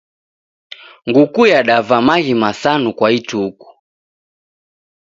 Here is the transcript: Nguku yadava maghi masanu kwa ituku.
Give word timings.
Nguku 1.07 1.41
yadava 1.51 1.97
maghi 2.07 2.33
masanu 2.41 2.89
kwa 2.97 3.07
ituku. 3.17 3.67